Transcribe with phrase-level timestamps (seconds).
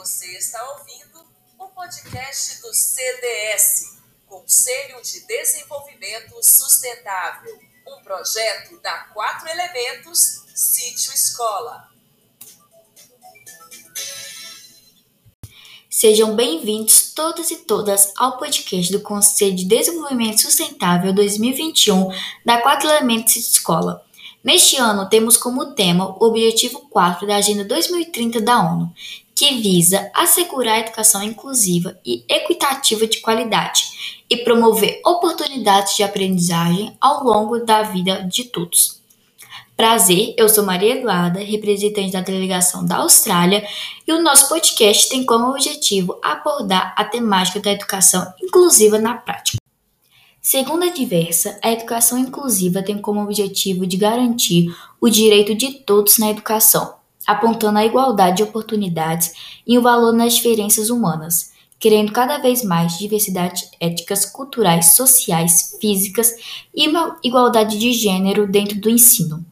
[0.00, 1.26] Você está ouvindo
[1.58, 11.86] o podcast do CDS, Conselho de Desenvolvimento Sustentável, um projeto da Quatro Elementos, Sítio Escola.
[15.90, 22.08] Sejam bem-vindos todas e todas ao podcast do Conselho de Desenvolvimento Sustentável 2021
[22.42, 24.02] da Quatro Elementos Sítio Escola.
[24.42, 28.90] Neste ano, temos como tema o Objetivo 4 da Agenda 2030 da ONU,
[29.40, 36.94] que visa assegurar a educação inclusiva e equitativa de qualidade e promover oportunidades de aprendizagem
[37.00, 39.00] ao longo da vida de todos.
[39.74, 43.66] Prazer, eu sou Maria Eduarda, representante da delegação da Austrália,
[44.06, 49.56] e o nosso podcast tem como objetivo abordar a temática da educação inclusiva na prática.
[50.42, 56.18] Segundo a Diversa, a educação inclusiva tem como objetivo de garantir o direito de todos
[56.18, 59.32] na educação, apontando a igualdade de oportunidades
[59.66, 66.34] e o valor nas diferenças humanas, querendo cada vez mais diversidade éticas, culturais, sociais, físicas
[66.74, 69.44] e uma igualdade de gênero dentro do ensino.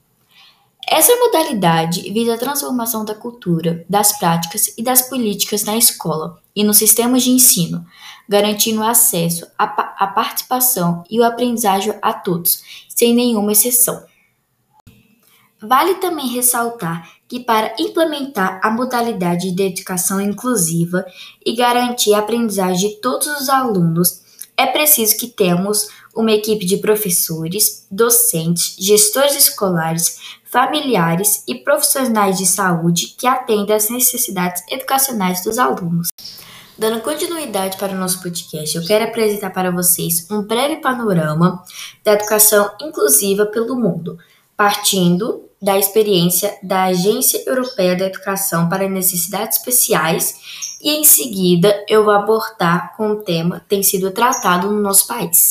[0.91, 6.65] Essa modalidade visa a transformação da cultura, das práticas e das políticas na escola e
[6.65, 7.85] nos sistemas de ensino,
[8.27, 14.03] garantindo o acesso, a, a participação e o aprendizagem a todos, sem nenhuma exceção.
[15.61, 21.05] Vale também ressaltar que, para implementar a modalidade de educação inclusiva
[21.45, 24.23] e garantir a aprendizagem de todos os alunos,
[24.57, 32.47] é preciso que tenhamos uma equipe de professores, docentes, gestores escolares, familiares e profissionais de
[32.47, 36.09] saúde que atendam às necessidades educacionais dos alunos.
[36.77, 41.63] Dando continuidade para o nosso podcast, eu quero apresentar para vocês um breve panorama
[42.05, 44.19] da educação inclusiva pelo mundo,
[44.57, 52.05] partindo da experiência da Agência Europeia da Educação para Necessidades Especiais e em seguida eu
[52.05, 55.51] vou abordar com o tema tem sido tratado no nosso país.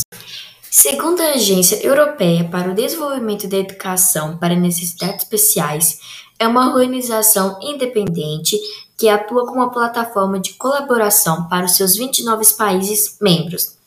[0.71, 5.99] Segundo a Agência Europeia para o Desenvolvimento da Educação para Necessidades Especiais,
[6.39, 8.57] é uma organização independente
[8.97, 13.77] que atua como uma plataforma de colaboração para os seus 29 países membros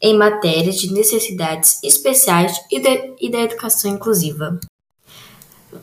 [0.00, 4.58] em matérias de necessidades especiais e, de, e da educação inclusiva.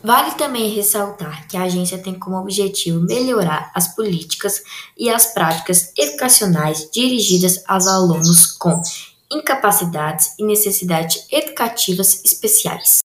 [0.02, 4.62] Vale também ressaltar que a agência tem como objetivo melhorar as políticas
[4.96, 8.80] e as práticas educacionais dirigidas aos alunos com
[9.30, 13.00] incapacidades e necessidades educativas especiais.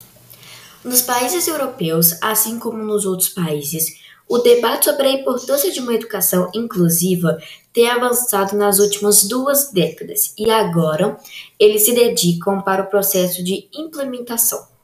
[0.83, 5.93] Nos países europeus, assim como nos outros países, o debate sobre a importância de uma
[5.93, 7.37] educação inclusiva
[7.73, 11.17] tem avançado nas últimas duas décadas e agora
[11.59, 14.78] eles se dedicam para o processo de implementação.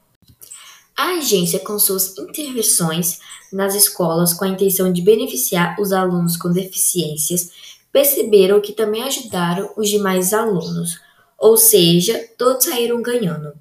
[0.97, 3.19] A agência, com suas intervenções
[3.51, 7.51] nas escolas com a intenção de beneficiar os alunos com deficiências,
[7.91, 10.99] perceberam que também ajudaram os demais alunos,
[11.37, 13.53] ou seja, todos saíram ganhando.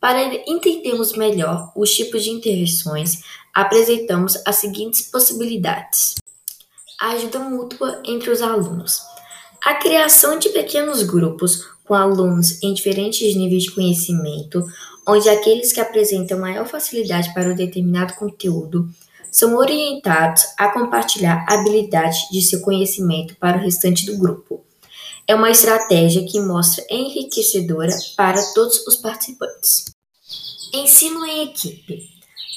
[0.00, 3.22] Para entendermos melhor os tipos de intervenções,
[3.54, 6.16] apresentamos as seguintes possibilidades:
[7.00, 9.00] a ajuda mútua entre os alunos,
[9.64, 14.64] a criação de pequenos grupos com alunos em diferentes níveis de conhecimento,
[15.06, 18.88] onde aqueles que apresentam maior facilidade para o determinado conteúdo
[19.30, 24.62] são orientados a compartilhar habilidades de seu conhecimento para o restante do grupo
[25.26, 29.84] é uma estratégia que mostra enriquecedora para todos os participantes.
[30.72, 32.10] Ensino em equipe.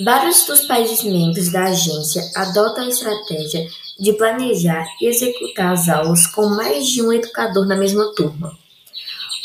[0.04, 3.66] Vários dos países membros da agência adotam a estratégia
[3.98, 8.58] de planejar e executar as aulas com mais de um educador na mesma turma.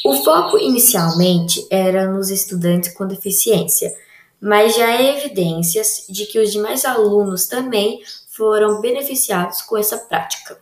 [0.03, 3.94] O foco inicialmente era nos estudantes com deficiência,
[4.41, 8.00] mas já há evidências de que os demais alunos também
[8.31, 10.59] foram beneficiados com essa prática.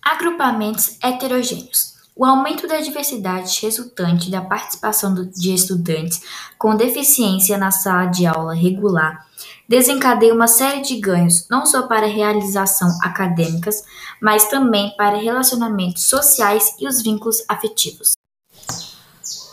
[0.00, 1.94] Agrupamentos heterogêneos.
[2.14, 6.22] O aumento da diversidade resultante da participação de estudantes
[6.56, 9.26] com deficiência na sala de aula regular
[9.68, 13.84] desencadeia uma série de ganhos, não só para realização acadêmicas,
[14.20, 18.19] mas também para relacionamentos sociais e os vínculos afetivos.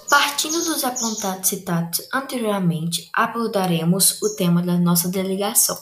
[0.09, 5.77] Partindo dos apontados citados anteriormente, abordaremos o tema da nossa delegação.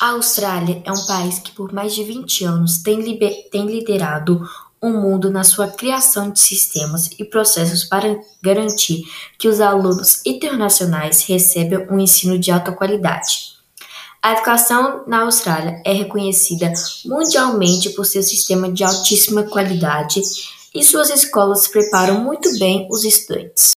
[0.00, 3.18] A Austrália é um país que por mais de 20 anos tem,
[3.50, 4.46] tem liderado
[4.78, 9.04] o mundo na sua criação de sistemas e processos para garantir
[9.38, 13.52] que os alunos internacionais recebam um ensino de alta qualidade.
[14.22, 16.72] A educação na Austrália é reconhecida
[17.06, 20.20] mundialmente por seu sistema de altíssima qualidade
[20.74, 23.72] e suas escolas preparam muito bem os estudantes.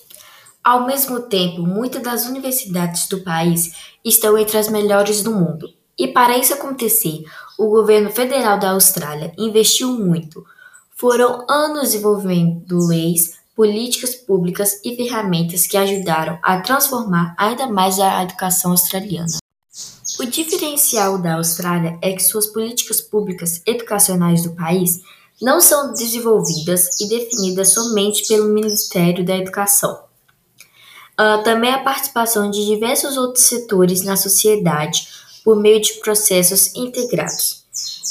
[0.63, 3.73] Ao mesmo tempo, muitas das universidades do país
[4.05, 5.69] estão entre as melhores do mundo,
[5.99, 7.23] E para isso acontecer,
[7.59, 10.45] o governo federal da Austrália investiu muito.
[10.97, 18.23] Foram anos desenvolvendo leis, políticas públicas e ferramentas que ajudaram a transformar ainda mais a
[18.23, 19.39] educação australiana.
[20.19, 25.01] O diferencial da Austrália é que suas políticas públicas educacionais do país
[25.43, 30.05] não são desenvolvidas e definidas somente pelo Ministério da Educação.
[31.21, 35.09] Uh, também a participação de diversos outros setores na sociedade
[35.45, 37.65] por meio de processos integrados.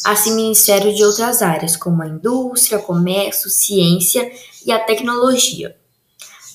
[0.06, 4.30] Assim, Ministério de outras áreas, como a indústria, comércio, ciência
[4.66, 5.76] e a tecnologia.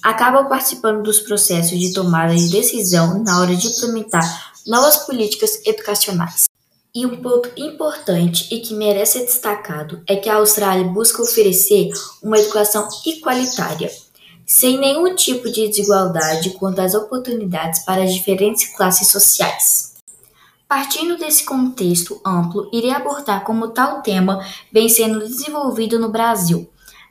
[0.02, 6.45] Acabam participando dos processos de tomada de decisão na hora de implementar novas políticas educacionais.
[6.96, 11.90] E um ponto importante e que merece ser destacado é que a Austrália busca oferecer
[12.22, 13.92] uma educação igualitária,
[14.46, 19.92] sem nenhum tipo de desigualdade quanto às oportunidades para as diferentes classes sociais.
[20.66, 24.42] Partindo desse contexto amplo, irei abordar como tal tema
[24.72, 26.66] vem sendo desenvolvido no Brasil,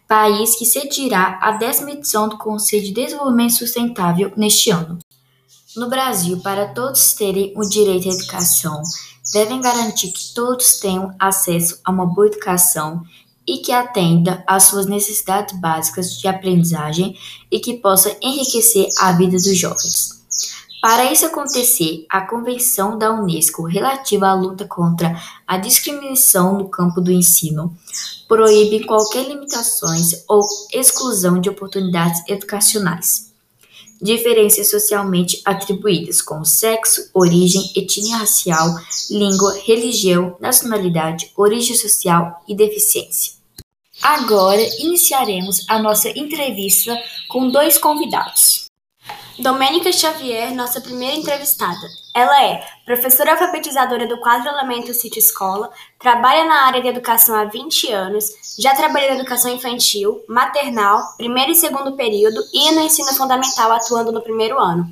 [0.07, 4.97] país que cedirá a décima edição do Conselho de Desenvolvimento Sustentável neste ano.
[5.77, 8.81] No Brasil, para todos terem o direito à educação,
[9.35, 13.03] devem garantir que todos tenham acesso a uma boa educação
[13.45, 17.17] e que atenda às suas necessidades básicas de aprendizagem
[17.51, 20.23] e que possa enriquecer a vida dos jovens.
[20.81, 27.01] Para isso acontecer, a Convenção da Unesco relativa à luta contra a discriminação no campo
[27.01, 27.75] do ensino
[28.29, 33.34] proíbe qualquer limitações ou exclusão de oportunidades educacionais
[34.01, 38.67] diferenças socialmente atribuídas, como sexo, origem, etnia racial,
[39.09, 43.33] língua, religião, nacionalidade, origem social e deficiência.
[44.01, 46.95] Agora iniciaremos a nossa entrevista
[47.29, 48.64] com dois convidados.
[49.37, 51.89] Domênica Xavier, nossa primeira entrevistada.
[52.13, 57.43] Ela é professora alfabetizadora do quadro Elemento City Escola, trabalha na área de educação há
[57.43, 63.13] 20 anos, já trabalhou na educação infantil, maternal, primeiro e segundo período e no ensino
[63.13, 64.89] fundamental, atuando no primeiro ano.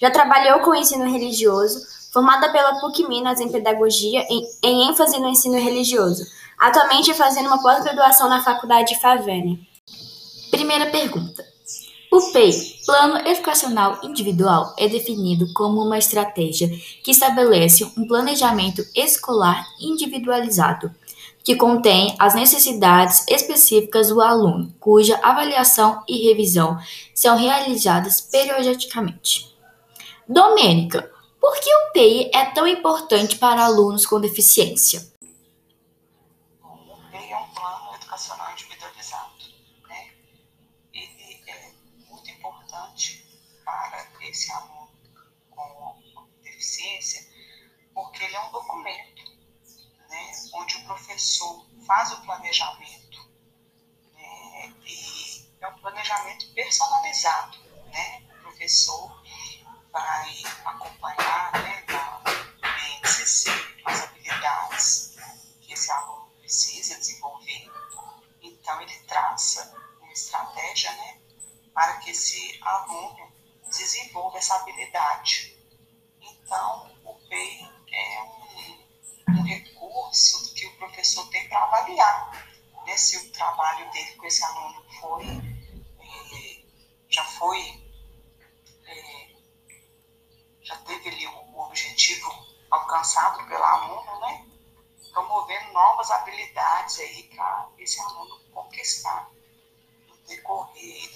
[0.00, 1.78] Já trabalhou com ensino religioso,
[2.14, 6.24] formada pela PUC Minas em Pedagogia em, em ênfase no ensino religioso,
[6.58, 9.68] atualmente fazendo uma pós-graduação na Faculdade de Favene.
[10.50, 11.51] Primeira pergunta.
[12.12, 12.52] O PEI,
[12.84, 16.68] Plano Educacional Individual, é definido como uma estratégia
[17.02, 20.94] que estabelece um planejamento escolar individualizado,
[21.42, 26.78] que contém as necessidades específicas do aluno, cuja avaliação e revisão
[27.14, 29.50] são realizadas periodicamente.
[30.28, 31.10] Domênica,
[31.40, 35.10] por que o PEI é tão importante para alunos com deficiência?
[48.24, 49.22] ele é um documento,
[50.08, 50.32] né,
[51.22, 53.30] professor faz o planejamento
[54.12, 57.58] né, e é um planejamento personalizado,
[57.92, 58.22] né?
[58.28, 59.22] O professor
[59.92, 61.41] vai acompanhar,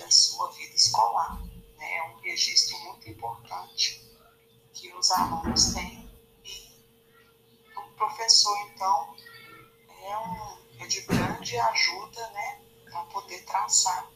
[0.07, 1.43] da sua vida escolar.
[1.77, 1.97] Né?
[1.97, 4.01] É um registro muito importante
[4.73, 6.07] que os alunos têm
[7.97, 9.09] professor, então,
[9.89, 14.07] é, um, é de grande ajuda, né, para poder traçar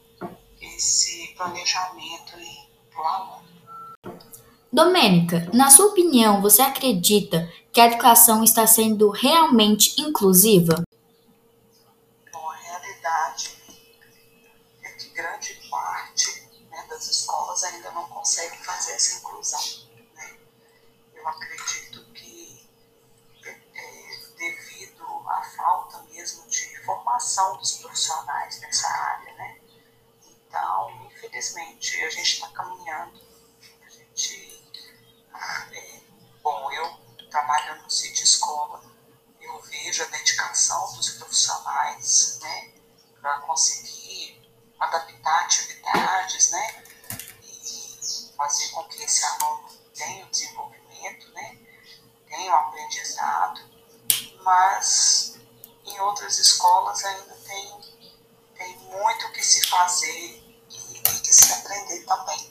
[0.60, 2.32] esse planejamento
[2.90, 3.48] para o aluno.
[4.70, 10.84] Domênica, na sua opinião, você acredita que a educação está sendo realmente inclusiva?
[17.50, 19.60] Escolas ainda não consegue fazer essa inclusão.
[20.14, 20.38] Né?
[21.14, 21.79] Eu acredito
[59.60, 62.50] se fazer e, que se aprender também.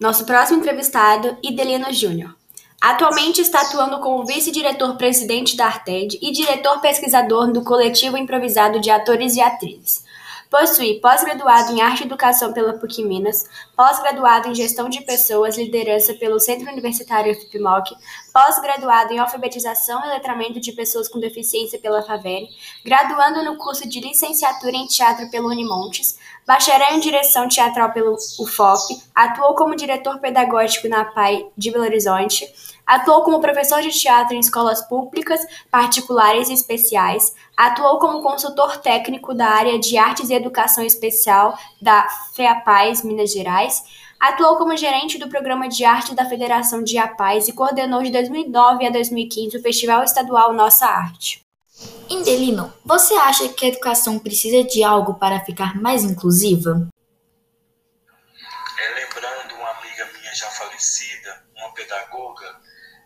[0.00, 2.34] Nosso próximo entrevistado, Idelino Júnior.
[2.80, 9.34] Atualmente está atuando como vice-diretor-presidente da Arted e diretor pesquisador do coletivo improvisado de atores
[9.34, 10.04] e atrizes.
[10.50, 13.44] Possui pós-graduado em Arte e Educação pela PUC Minas,
[13.76, 17.94] pós-graduado em Gestão de Pessoas e Liderança pelo Centro Universitário FIPMOC,
[18.32, 22.48] pós-graduado em Alfabetização e Letramento de Pessoas com Deficiência pela FAVERE,
[22.82, 29.02] graduando no curso de Licenciatura em Teatro pelo Unimontes, bacharel em Direção Teatral pelo UFOP,
[29.14, 32.50] atuou como diretor pedagógico na PAI de Belo Horizonte,
[32.86, 37.34] Atuou como professor de teatro em escolas públicas, particulares e especiais.
[37.54, 43.84] Atuou como consultor técnico da área de artes e educação especial da FEAPAES Minas Gerais.
[44.18, 48.86] Atuou como gerente do programa de arte da Federação de APAES e coordenou de 2009
[48.86, 51.46] a 2015 o Festival Estadual Nossa Arte.
[52.08, 56.88] Indelino, você acha que a educação precisa de algo para ficar mais inclusiva?
[58.78, 62.56] É, lembrando uma amiga minha já falecida, uma pedagoga,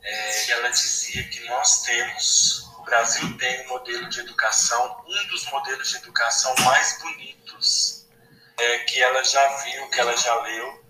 [0.02, 5.44] é, ela dizia que nós temos, o Brasil tem um modelo de educação, um dos
[5.50, 8.06] modelos de educação mais bonitos
[8.58, 10.84] é, que ela já viu, que ela já leu,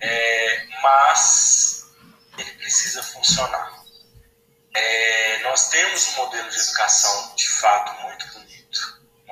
[0.00, 1.86] é, mas
[2.38, 3.83] ele precisa funcionar.
[4.74, 8.44] É, nós temos um modelo de educação de fato muito bonito.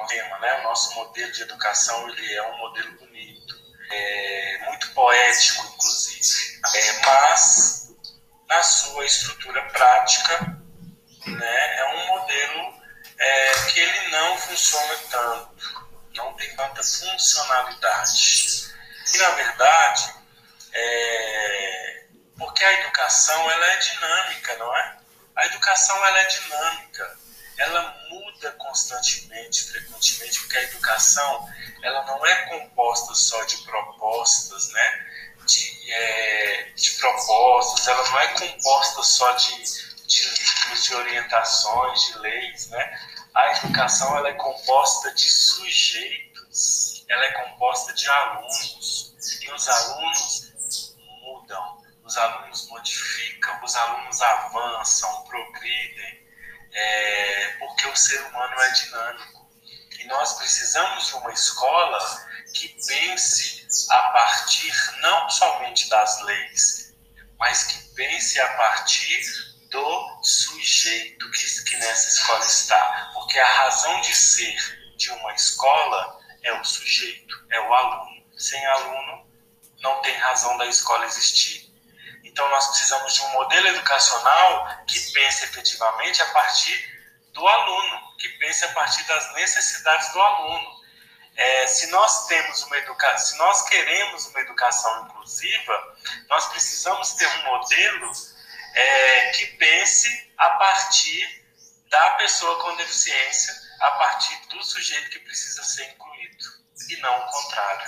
[0.08, 0.60] Tema, né?
[0.60, 3.54] O nosso modelo de educação ele é um modelo bonito,
[3.90, 6.60] é, muito poético, inclusive.
[6.74, 7.92] É, mas
[8.48, 10.60] na sua estrutura prática,
[11.26, 12.82] né, é um modelo
[13.18, 18.74] é, que ele não funciona tanto, não tem tanta funcionalidade.
[19.14, 20.14] E, na verdade,
[20.72, 22.04] é,
[22.36, 25.01] porque a educação ela é dinâmica, não é?
[25.72, 27.18] Educação ela é dinâmica,
[27.56, 31.48] ela muda constantemente, frequentemente, porque a educação
[31.82, 35.06] ela não é composta só de propostas, né?
[35.46, 39.62] de, é, de propostas, ela não é composta só de,
[40.06, 43.00] de livros, de orientações, de leis, né?
[43.34, 50.51] A educação ela é composta de sujeitos, ela é composta de alunos, e os alunos
[52.12, 56.28] os alunos modificam, os alunos avançam, progridem,
[56.70, 59.50] é, porque o ser humano é dinâmico.
[59.98, 61.98] E nós precisamos de uma escola
[62.52, 66.94] que pense a partir não somente das leis,
[67.38, 69.22] mas que pense a partir
[69.70, 73.10] do sujeito que, que nessa escola está.
[73.14, 78.22] Porque a razão de ser de uma escola é o sujeito, é o aluno.
[78.36, 79.26] Sem aluno,
[79.80, 81.61] não tem razão da escola existir.
[82.24, 87.02] Então, nós precisamos de um modelo educacional que pense efetivamente a partir
[87.32, 90.82] do aluno, que pense a partir das necessidades do aluno
[91.36, 95.96] é, se nós temos uma educação, se nós queremos uma educação inclusiva,
[96.28, 98.12] nós precisamos ter um modelo
[98.74, 101.42] é, que pense a partir
[101.88, 106.44] da pessoa com deficiência, a partir do sujeito que precisa ser incluído,
[106.90, 107.86] e não o contrário.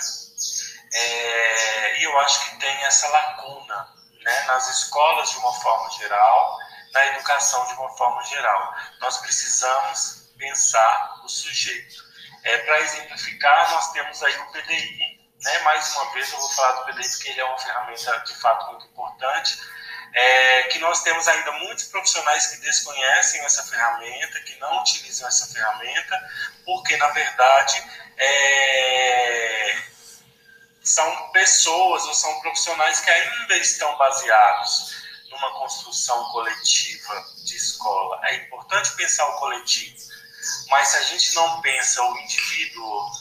[0.93, 3.94] É, e eu acho que tem essa lacuna
[4.25, 6.57] né, nas escolas de uma forma geral,
[6.91, 8.75] na educação de uma forma geral.
[8.99, 12.03] Nós precisamos pensar o sujeito.
[12.43, 15.59] É, Para exemplificar, nós temos aí o PDI, né?
[15.59, 18.71] mais uma vez eu vou falar do PDI porque ele é uma ferramenta de fato
[18.71, 19.59] muito importante,
[20.13, 25.51] é, que nós temos ainda muitos profissionais que desconhecem essa ferramenta, que não utilizam essa
[25.53, 26.29] ferramenta,
[26.65, 27.83] porque na verdade
[28.17, 29.83] é,
[30.85, 34.95] são pessoas ou são profissionais que ainda estão baseados
[35.29, 38.21] numa construção coletiva de escola.
[38.27, 40.15] É importante pensar o coletivo
[40.69, 43.11] mas se a gente não pensa o indivíduo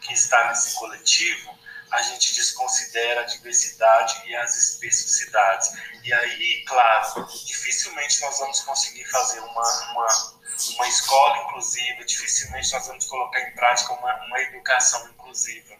[0.00, 1.58] que está nesse coletivo,
[1.90, 5.72] a gente desconsidera a diversidade e as especificidades.
[6.02, 10.34] E aí, claro, dificilmente nós vamos conseguir fazer uma, uma,
[10.74, 15.76] uma escola inclusiva, dificilmente nós vamos colocar em prática uma, uma educação inclusiva.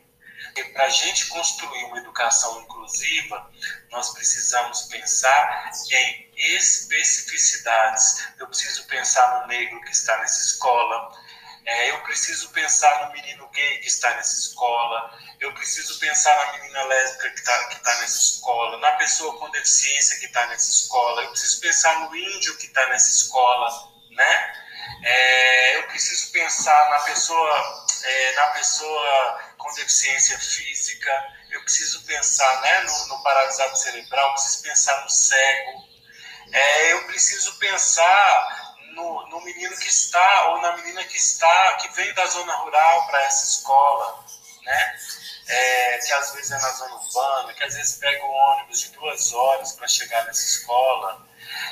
[0.55, 3.51] Porque para a gente construir uma educação inclusiva,
[3.91, 8.25] nós precisamos pensar em especificidades.
[8.39, 11.11] Eu preciso pensar no negro que está nessa escola,
[11.67, 16.53] é, eu preciso pensar no menino gay que está nessa escola, eu preciso pensar na
[16.53, 20.71] menina lésbica que está que tá nessa escola, na pessoa com deficiência que está nessa
[20.71, 24.65] escola, eu preciso pensar no índio que está nessa escola, né?
[25.03, 31.11] É, eu preciso pensar na pessoa, é, na pessoa com deficiência física,
[31.51, 35.89] eu preciso pensar né, no, no paralisado cerebral, preciso pensar no cego,
[36.53, 41.89] É, eu preciso pensar no, no menino que está ou na menina que está, que
[41.95, 44.25] vem da zona rural para essa escola,
[44.63, 44.99] né?
[45.47, 48.89] É, que às vezes é na zona urbana, que às vezes pega o ônibus de
[48.91, 51.27] duas horas para chegar nessa escola.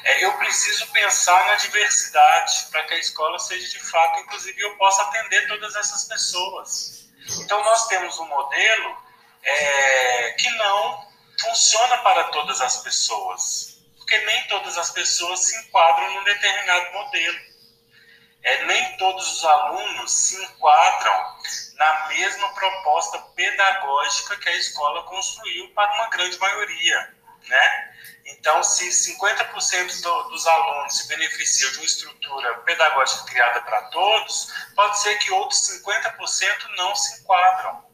[0.05, 4.77] É, eu preciso pensar na diversidade para que a escola seja de fato, inclusive eu
[4.77, 7.02] possa atender todas essas pessoas.
[7.41, 8.97] Então nós temos um modelo
[9.43, 16.15] é, que não funciona para todas as pessoas, porque nem todas as pessoas se enquadram
[16.15, 17.53] num determinado modelo.
[18.45, 21.37] É, nem todos os alunos se enquadram
[21.75, 27.15] na mesma proposta pedagógica que a escola construiu para uma grande maioria,
[27.47, 27.95] né?
[28.25, 34.49] Então, se 50% do, dos alunos se beneficiam de uma estrutura pedagógica criada para todos,
[34.75, 37.85] pode ser que outros 50% não se enquadram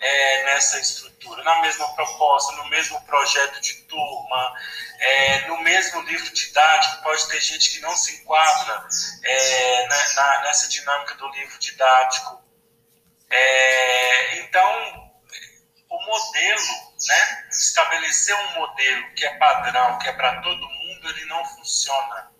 [0.00, 4.54] é, nessa estrutura, na mesma proposta, no mesmo projeto de turma,
[4.98, 7.02] é, no mesmo livro didático.
[7.02, 8.86] Pode ter gente que não se enquadra
[9.24, 12.42] é, na, na, nessa dinâmica do livro didático.
[13.30, 15.07] É, então,
[16.08, 21.44] modelo, né, estabelecer um modelo que é padrão, que é para todo mundo, ele não
[21.44, 22.32] funciona.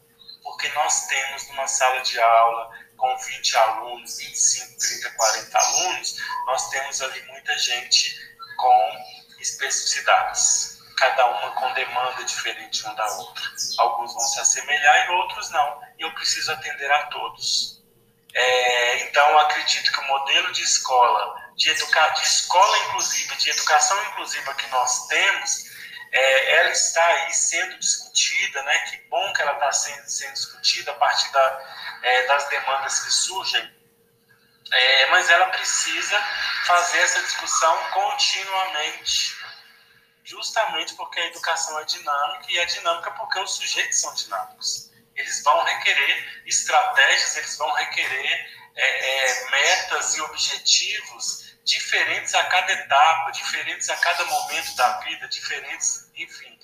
[0.43, 6.69] Porque nós temos numa sala de aula com 20 alunos, 25, 30, 40 alunos, nós
[6.71, 8.17] temos ali muita gente
[8.57, 9.05] com
[9.39, 13.45] especificidades, cada uma com demanda diferente uma da outra.
[13.79, 17.78] Alguns vão se assemelhar e outros não, e eu preciso atender a todos.
[18.40, 24.00] É, então, acredito que o modelo de escola, de, educa de escola inclusiva, de educação
[24.11, 25.64] inclusiva que nós temos,
[26.12, 28.78] é, ela está aí sendo discutida, né?
[28.90, 33.11] Que bom que ela está sendo, sendo discutida a partir da, é, das demandas que
[33.11, 33.75] surgem,
[34.71, 36.23] é, mas ela precisa
[36.64, 39.37] fazer essa discussão continuamente,
[40.23, 44.88] justamente porque a educação é dinâmica e é dinâmica porque os sujeitos são dinâmicos.
[45.19, 52.73] Eles vão requerer estratégias, eles vão requerer é, é metas e objetivos diferentes a cada
[52.73, 56.59] etapa, diferentes a cada momento da vida, diferentes, enfim,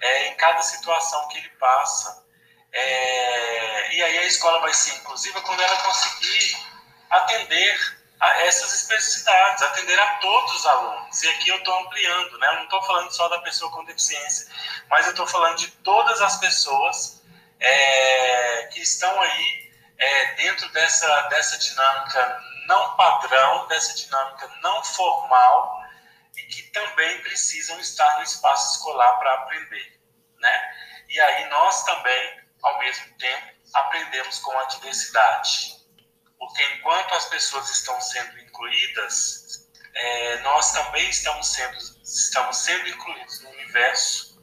[0.00, 2.26] é, em cada situação que ele passa.
[2.72, 6.66] É, e aí a escola vai ser inclusiva quando ela conseguir
[7.10, 11.22] atender a essas especificidades, atender a todos os alunos.
[11.22, 12.48] E aqui eu estou ampliando, né?
[12.48, 14.48] eu não estou falando só da pessoa com deficiência,
[14.90, 17.17] mas eu estou falando de todas as pessoas
[17.60, 25.82] é, que estão aí é, dentro dessa, dessa dinâmica não padrão, dessa dinâmica não formal
[26.36, 30.00] e que também precisam estar no espaço escolar para aprender.
[30.38, 30.74] Né?
[31.08, 35.78] E aí nós também ao mesmo tempo, aprendemos com a diversidade.
[36.38, 43.40] Porque enquanto as pessoas estão sendo incluídas, é, nós também estamos sendo, estamos sendo incluídos
[43.42, 44.40] no universo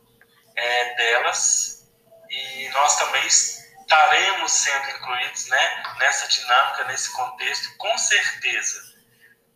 [0.56, 1.75] é, delas
[2.36, 8.94] e nós também estaremos sendo incluídos né, nessa dinâmica, nesse contexto, com certeza.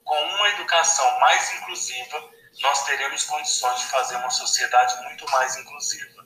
[0.06, 2.30] Com uma educação mais inclusiva,
[2.62, 6.26] nós teremos condições de fazer uma sociedade muito mais inclusiva.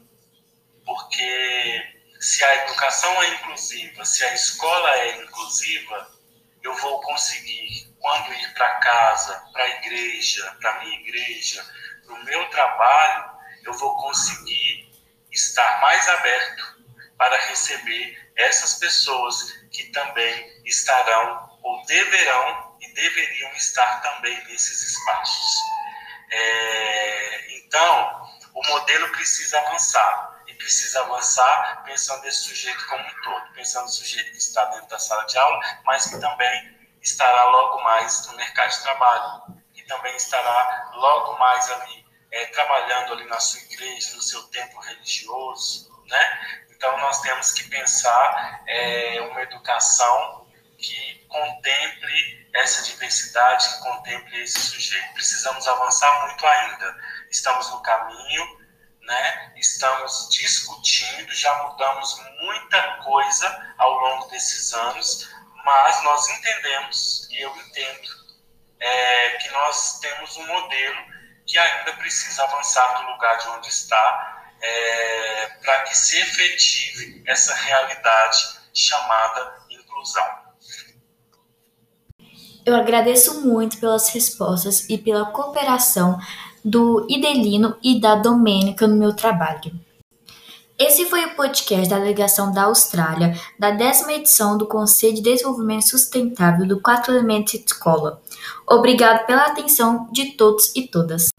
[0.86, 6.12] Porque se a educação é inclusiva, se a escola é inclusiva,
[6.62, 11.66] eu vou conseguir, quando ir para casa, para a igreja, para minha igreja,
[12.06, 13.32] para o meu trabalho,
[13.66, 14.83] eu vou conseguir
[15.34, 16.84] estar mais aberto
[17.18, 25.58] para receber essas pessoas que também estarão ou deverão e deveriam estar também nesses espaços.
[26.32, 33.84] É, então, o modelo precisa avançar precisa avançar pensando nesse sujeito como um todo, pensando
[33.84, 38.26] no sujeito que está dentro da sala de aula, mas que também estará logo mais
[38.28, 42.03] no mercado de trabalho, que também estará logo mais ali
[42.34, 46.64] é, trabalhando ali na sua igreja, no seu templo religioso, né?
[46.72, 50.48] Então nós temos que pensar é, uma educação
[50.80, 55.14] que contemple essa diversidade, que contemple esse sujeito.
[55.14, 56.98] Precisamos avançar muito ainda.
[57.30, 58.60] Estamos no caminho,
[59.02, 59.54] né?
[59.56, 65.30] Estamos discutindo, já mudamos muita coisa ao longo desses anos,
[65.64, 68.10] mas nós entendemos, e eu entendo,
[68.80, 71.13] é, que nós temos um modelo
[71.46, 77.54] que ainda precisa avançar do lugar de onde está, é, para que se efetive essa
[77.54, 80.44] realidade chamada inclusão.
[82.66, 86.18] Eu agradeço muito pelas respostas e pela cooperação
[86.64, 89.72] do Idelino e da Domênica no meu trabalho.
[90.80, 95.90] Esse foi o podcast da Delegação da Austrália, da décima edição do Conselho de Desenvolvimento
[95.90, 98.22] Sustentável do Quatro Elementos Escola.
[98.68, 101.33] Obrigado pela atenção de todos e todas.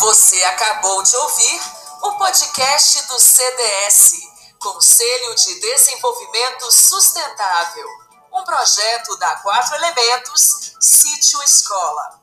[0.00, 1.60] Você acabou de ouvir
[2.02, 4.12] o podcast do CDS,
[4.58, 7.86] Conselho de Desenvolvimento Sustentável,
[8.34, 12.20] um projeto da Quatro Elementos Sítio Escola.